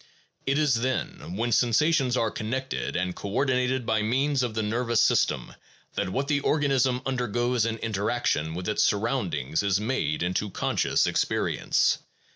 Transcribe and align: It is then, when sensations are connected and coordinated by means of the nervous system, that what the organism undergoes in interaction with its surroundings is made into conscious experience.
It 0.47 0.57
is 0.57 0.81
then, 0.81 1.35
when 1.37 1.51
sensations 1.51 2.17
are 2.17 2.31
connected 2.31 2.95
and 2.95 3.15
coordinated 3.15 3.85
by 3.85 4.01
means 4.01 4.41
of 4.41 4.55
the 4.55 4.63
nervous 4.63 4.99
system, 4.99 5.53
that 5.93 6.09
what 6.09 6.27
the 6.27 6.39
organism 6.39 7.03
undergoes 7.05 7.67
in 7.67 7.77
interaction 7.77 8.55
with 8.55 8.67
its 8.67 8.81
surroundings 8.83 9.61
is 9.61 9.79
made 9.79 10.23
into 10.23 10.49
conscious 10.49 11.05
experience. 11.05 11.99